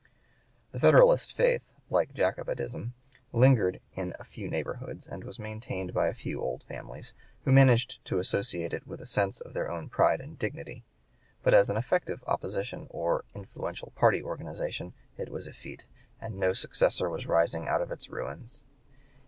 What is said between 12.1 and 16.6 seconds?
opposition or influential party organization it was effete, and no